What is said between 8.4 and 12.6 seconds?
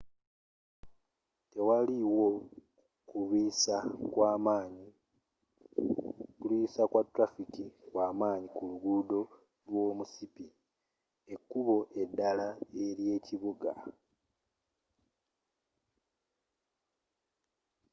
ku luguudo lwomusipi ekkubo eddala